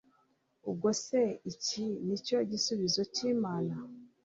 [0.69, 1.19] ubwo se
[1.51, 3.73] iki nicyo gisubizo cy'imana